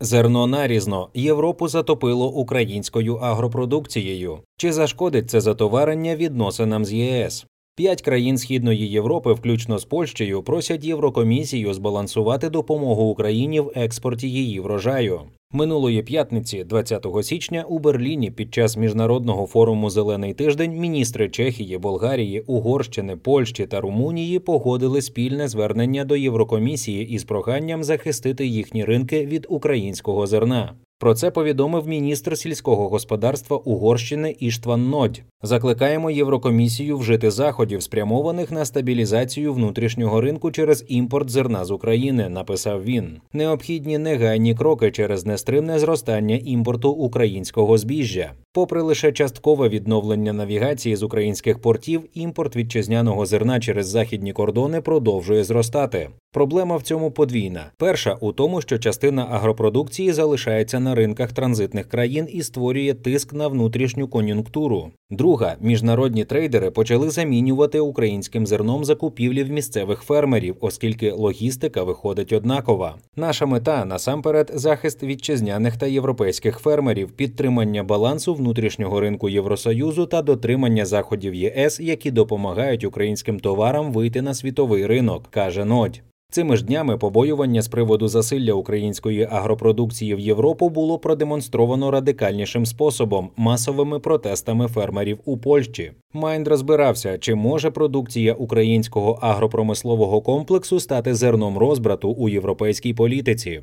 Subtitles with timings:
[0.00, 4.38] Зерно нарізно Європу затопило українською агропродукцією.
[4.56, 7.46] Чи зашкодить це затоварення відносинам з ЄС?
[7.78, 14.60] П'ять країн Східної Європи, включно з Польщею, просять Єврокомісію збалансувати допомогу Україні в експорті її
[14.60, 15.20] врожаю.
[15.52, 22.40] Минулої п'ятниці, 20 січня, у Берліні під час міжнародного форуму Зелений тиждень міністри Чехії, Болгарії,
[22.40, 29.46] Угорщини, Польщі та Румунії погодили спільне звернення до Єврокомісії із проханням захистити їхні ринки від
[29.48, 30.74] українського зерна.
[31.00, 35.22] Про це повідомив міністр сільського господарства Угорщини Іштван Нодь.
[35.42, 42.28] Закликаємо Єврокомісію вжити заходів, спрямованих на стабілізацію внутрішнього ринку через імпорт зерна з України.
[42.28, 43.20] Написав він.
[43.32, 48.32] Необхідні негайні кроки через нестримне зростання імпорту українського збіжжя.
[48.58, 55.44] Попри лише часткове відновлення навігації з українських портів, імпорт вітчизняного зерна через західні кордони продовжує
[55.44, 56.10] зростати.
[56.32, 62.28] Проблема в цьому подвійна: перша у тому, що частина агропродукції залишається на ринках транзитних країн
[62.32, 64.90] і створює тиск на внутрішню кон'юнктуру.
[65.10, 72.94] Друга міжнародні трейдери почали замінювати українським зерном закупівлі в місцевих фермерів, оскільки логістика виходить однакова.
[73.16, 80.86] Наша мета насамперед захист вітчизняних та європейських фермерів, підтримання балансу внутрішнього ринку Євросоюзу та дотримання
[80.86, 86.02] заходів ЄС, які допомагають українським товарам вийти на світовий ринок, каже Нодь.
[86.30, 93.30] Цими ж днями побоювання з приводу засилля української агропродукції в Європу було продемонстровано радикальнішим способом
[93.36, 95.92] масовими протестами фермерів у Польщі.
[96.12, 103.60] Майнд розбирався, чи може продукція українського агропромислового комплексу стати зерном розбрату у європейській політиці.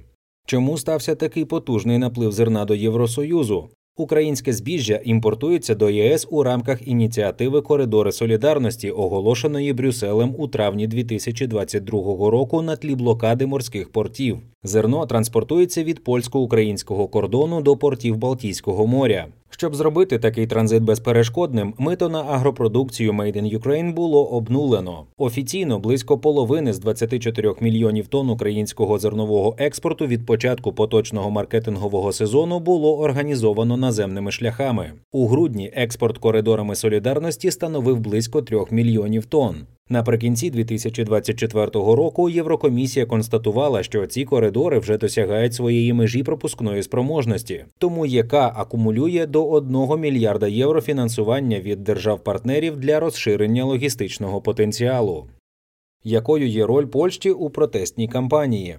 [0.47, 3.69] Чому стався такий потужний наплив зерна до Євросоюзу?
[3.97, 12.29] Українське збіжжя імпортується до ЄС у рамках ініціативи Коридори солідарності, оголошеної Брюсселем у травні 2022
[12.29, 14.38] року на тлі блокади морських портів.
[14.63, 19.27] Зерно транспортується від польсько-українського кордону до портів Балтійського моря.
[19.58, 25.06] Щоб зробити такий транзит безперешкодним, мито на агропродукцію Made in Ukraine було обнулено.
[25.18, 32.59] Офіційно близько половини з 24 мільйонів тонн українського зернового експорту від початку поточного маркетингового сезону
[32.59, 34.91] було організовано наземними шляхами.
[35.12, 39.56] У грудні експорт коридорами солідарності становив близько 3 мільйонів тонн.
[39.90, 48.06] Наприкінці 2024 року Єврокомісія констатувала, що ці коридори вже досягають своєї межі пропускної спроможності, тому
[48.06, 55.28] яка акумулює до 1 мільярда євро фінансування від держав-партнерів для розширення логістичного потенціалу.
[56.03, 58.78] Якою є роль Польщі у протестній кампанії?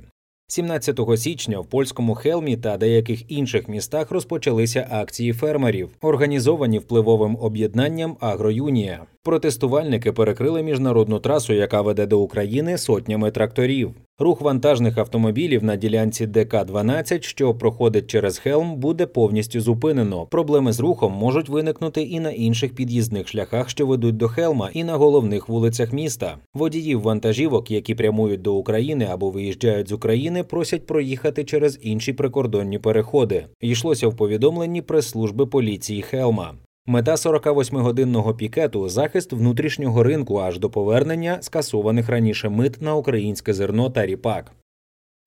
[0.48, 8.16] 17 січня в польському Хелмі та деяких інших містах розпочалися акції фермерів, організовані впливовим об'єднанням
[8.20, 9.02] Агроюнія.
[9.22, 13.94] Протестувальники перекрили міжнародну трасу, яка веде до України сотнями тракторів.
[14.18, 20.26] Рух вантажних автомобілів на ділянці ДК-12, що проходить через Хелм, буде повністю зупинено.
[20.26, 24.84] Проблеми з рухом можуть виникнути і на інших під'їзних шляхах, що ведуть до Хелма, і
[24.84, 26.38] на головних вулицях міста.
[26.54, 32.78] Водіїв вантажівок, які прямують до України або виїжджають з України, просять проїхати через інші прикордонні
[32.78, 33.46] переходи.
[33.60, 36.54] Йшлося в повідомленні прес-служби поліції Хелма.
[36.88, 43.90] Мета 48-годинного пікету захист внутрішнього ринку аж до повернення скасованих раніше мит на українське зерно
[43.90, 44.52] та ріпак.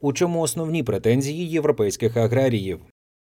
[0.02, 2.80] У чому основні претензії європейських аграріїв?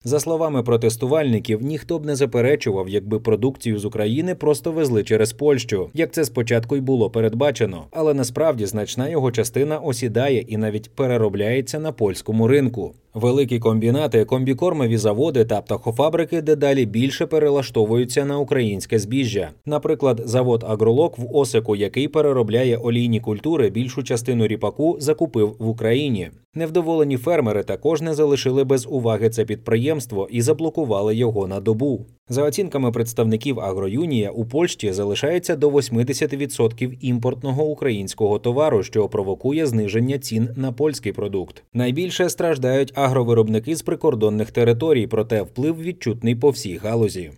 [0.04, 5.91] За словами протестувальників, ніхто б не заперечував, якби продукцію з України просто везли через Польщу,
[5.94, 11.78] як це спочатку й було передбачено, але насправді значна його частина осідає і навіть переробляється
[11.78, 12.94] на польському ринку.
[13.14, 19.50] Великі комбінати, комбікормові заводи та птахофабрики дедалі більше перелаштовуються на українське збіжжя.
[19.66, 26.30] Наприклад, завод Агролок в Осику, який переробляє олійні культури, більшу частину ріпаку закупив в Україні.
[26.58, 32.06] Невдоволені фермери також не залишили без уваги це підприємство і заблокували його на добу.
[32.28, 40.18] За оцінками представників Агроюнія, у Польщі залишається до 80% імпортного українського товару, що провокує зниження
[40.18, 41.62] цін на польський продукт.
[41.74, 47.33] Найбільше страждають агровиробники з прикордонних територій, проте вплив відчутний по всій галузі.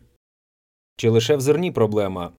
[0.97, 2.31] Чи лише в зерні проблема?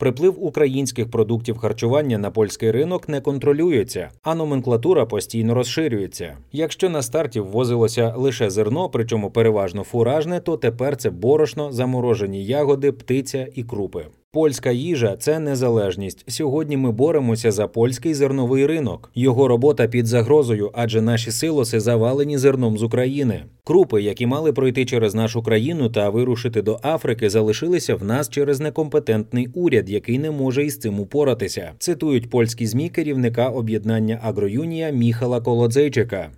[0.00, 6.36] Приплив українських продуктів харчування на польський ринок не контролюється, а номенклатура постійно розширюється.
[6.52, 12.92] Якщо на старті ввозилося лише зерно, причому переважно фуражне, то тепер це борошно, заморожені ягоди,
[12.92, 14.06] птиця і крупи.
[14.32, 16.24] Польська їжа це незалежність.
[16.28, 19.10] Сьогодні ми боремося за польський зерновий ринок.
[19.14, 23.44] Його робота під загрозою, адже наші силоси завалені зерном з України.
[23.64, 28.60] Крупи, які мали пройти через нашу країну та вирушити до Африки, залишилися в нас через
[28.60, 31.72] некомпетентний уряд, який не може із цим упоратися.
[31.78, 36.30] Цитують польські змі керівника об'єднання Агроюнія Міхала Колодзейчика.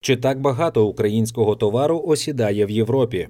[0.00, 3.28] Чи так багато українського товару осідає в Європі?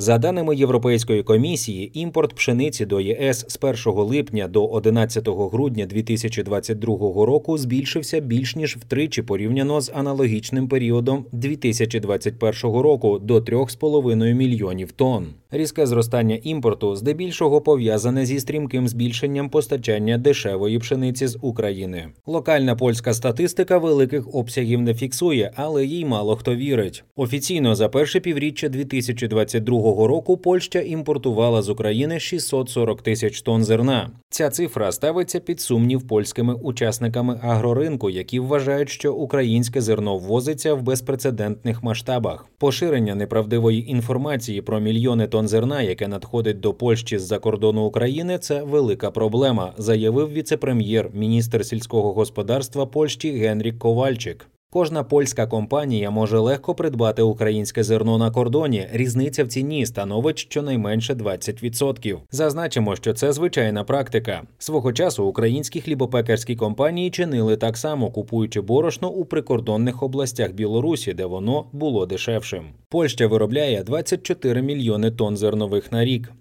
[0.00, 6.96] За даними Європейської комісії, імпорт пшениці до ЄС з 1 липня до 11 грудня 2022
[7.26, 15.26] року збільшився більш ніж втричі порівняно з аналогічним періодом 2021 року до 3,5 мільйонів тонн.
[15.50, 22.08] Різке зростання імпорту здебільшого пов'язане зі стрімким збільшенням постачання дешевої пшениці з України.
[22.26, 27.04] Локальна польська статистика великих обсягів не фіксує, але їй мало хто вірить.
[27.16, 34.10] Офіційно за перше півріччя 2022 року Польща імпортувала з України 640 тисяч тонн зерна.
[34.30, 40.82] Ця цифра ставиться під сумнів польськими учасниками агроринку, які вважають, що українське зерно ввозиться в
[40.82, 42.46] безпрецедентних масштабах.
[42.58, 48.62] Поширення неправдивої інформації про мільйони тонн зерна, яке надходить до Польщі з-за кордону України, це
[48.62, 54.48] велика проблема, заявив віце-прем'єр, міністр сільського господарства Польщі Генрік Ковальчик.
[54.70, 58.86] Кожна польська компанія може легко придбати українське зерно на кордоні.
[58.92, 62.18] Різниця в ціні становить щонайменше 20%.
[62.30, 64.42] Зазначимо, що це звичайна практика.
[64.58, 71.24] Свого часу українські хлібопекарські компанії чинили так само, купуючи борошно у прикордонних областях Білорусі, де
[71.24, 72.64] воно було дешевшим.
[72.88, 76.32] Польща виробляє 24 мільйони тонн зернових на рік.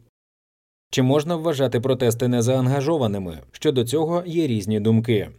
[0.92, 3.38] Чи можна вважати протести незаангажованими?
[3.52, 5.30] Щодо цього є різні думки.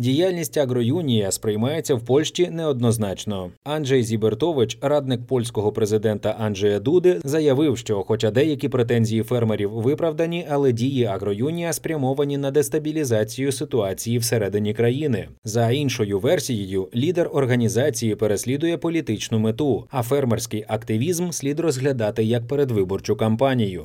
[0.00, 3.50] Діяльність агроюнія сприймається в Польщі неоднозначно.
[3.64, 10.72] Анджей Зібертович, радник польського президента Анджея Дуди, заявив, що, хоча деякі претензії фермерів виправдані, але
[10.72, 15.28] дії агроюнія спрямовані на дестабілізацію ситуації всередині країни.
[15.44, 23.16] За іншою версією, лідер організації переслідує політичну мету, а фермерський активізм слід розглядати як передвиборчу
[23.16, 23.84] кампанію.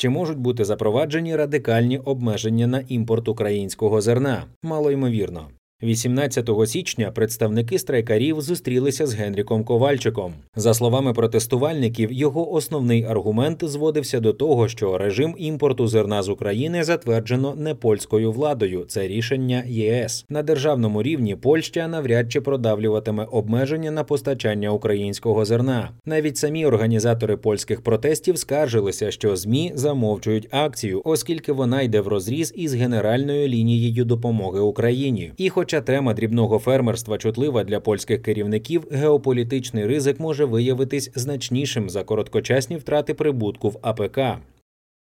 [0.00, 4.44] Чи можуть бути запроваджені радикальні обмеження на імпорт українського зерна?
[4.62, 5.48] Мало ймовірно.
[5.82, 10.32] 18 січня представники страйкарів зустрілися з Генріком Ковальчиком.
[10.56, 16.84] За словами протестувальників, його основний аргумент зводився до того, що режим імпорту зерна з України
[16.84, 18.84] затверджено не польською владою.
[18.88, 21.36] Це рішення ЄС на державному рівні.
[21.36, 25.90] Польща навряд чи продавлюватиме обмеження на постачання українського зерна.
[26.06, 32.52] Навіть самі організатори польських протестів скаржилися, що змі замовчують акцію, оскільки вона йде в розріз
[32.56, 35.32] із генеральною лінією допомоги Україні.
[35.36, 41.90] І хоч Хоча тема дрібного фермерства чутлива для польських керівників, геополітичний ризик може виявитись значнішим
[41.90, 44.18] за короткочасні втрати прибутку в АПК.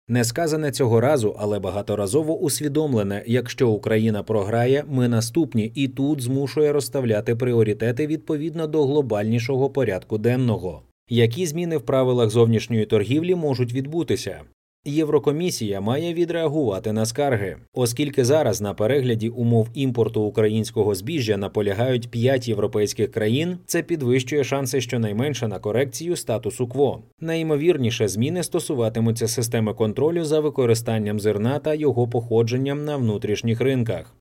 [0.08, 6.74] Не сказане цього разу, але багаторазово усвідомлене, якщо Україна програє, ми наступні, і тут змушує
[6.74, 10.82] розставляти пріоритети відповідно до глобальнішого порядку денного.
[11.10, 14.42] Які зміни в правилах зовнішньої торгівлі можуть відбутися?
[14.86, 22.48] Єврокомісія має відреагувати на скарги, оскільки зараз на перегляді умов імпорту українського збіжжя наполягають п'ять
[22.48, 23.58] європейських країн.
[23.66, 27.04] Це підвищує шанси щонайменше на корекцію статусу кво.
[27.20, 34.16] Найімовірніше зміни стосуватимуться системи контролю за використанням зерна та його походженням на внутрішніх ринках.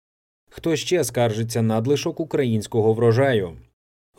[0.51, 3.53] Хто ще скаржиться надлишок українського врожаю?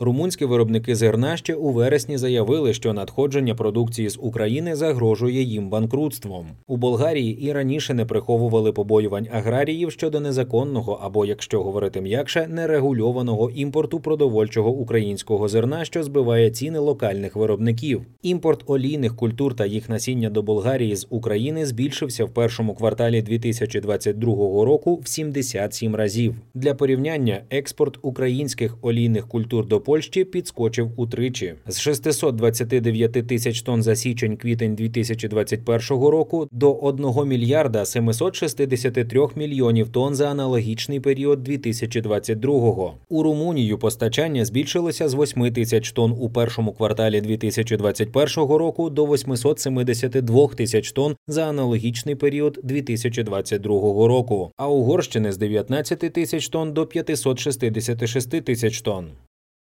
[0.02, 6.46] Румунські виробники зерна ще у вересні заявили, що надходження продукції з України загрожує їм банкрутством.
[6.66, 13.50] У Болгарії і раніше не приховували побоювань аграріїв щодо незаконного або, якщо говорити м'якше, нерегульованого
[13.50, 18.02] імпорту продовольчого українського зерна, що збиває ціни локальних виробників.
[18.22, 24.64] Імпорт олійних культур та їх насіння до Болгарії з України збільшився в першому кварталі 2022
[24.64, 26.34] року в 77 разів.
[26.54, 33.90] Для порівняння експорт українських олійних культур до Польщі підскочив утричі з 629 тисяч тонн за
[33.96, 42.94] січень-квітень 2021 року до 1 мільярда 763 мільйонів тонн за аналогічний період 2022-го.
[43.08, 50.48] У Румунію постачання збільшилося з 8 тисяч тонн у першому кварталі 2021 року до 872
[50.48, 53.72] тисяч тонн за аналогічний період 2022
[54.08, 59.06] року, а Угорщини з 19 тисяч тонн до 566 тисяч тонн.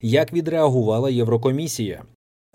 [0.07, 2.03] Як відреагувала Єврокомісія?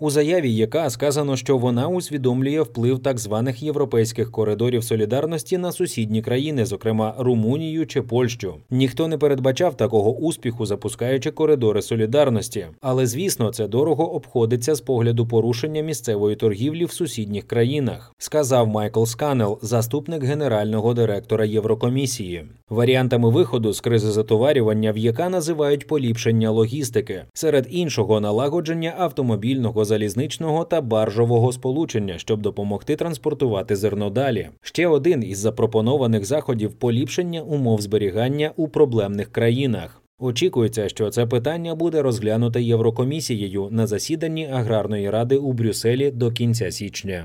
[0.02, 6.22] У заяві, яка сказано, що вона усвідомлює вплив так званих європейських коридорів солідарності на сусідні
[6.22, 8.54] країни, зокрема Румунію чи Польщу.
[8.70, 12.66] Ніхто не передбачав такого успіху, запускаючи коридори солідарності.
[12.80, 19.04] Але звісно, це дорого обходиться з погляду порушення місцевої торгівлі в сусідніх країнах, сказав Майкл
[19.04, 22.44] Сканел, заступник генерального директора Єврокомісії.
[22.70, 30.64] Варіантами виходу з кризи затоварювання в ЄК називають поліпшення логістики, серед іншого налагодження автомобільного залізничного
[30.64, 34.48] та баржового сполучення, щоб допомогти транспортувати зерно далі.
[34.62, 40.02] Ще один із запропонованих заходів поліпшення умов зберігання у проблемних країнах.
[40.18, 46.70] Очікується, що це питання буде розглянуте Єврокомісією на засіданні аграрної ради у Брюсселі до кінця
[46.70, 47.24] січня.